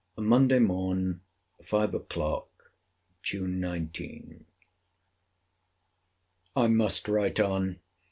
MONDAY 0.17 0.57
MORN. 0.57 1.21
FIVE 1.63 1.93
O'CLOCK 1.93 2.49
(JUNE 3.21 3.59
19.) 3.59 4.45
I 6.55 6.67
must 6.67 7.07
write 7.07 7.39
on. 7.39 7.79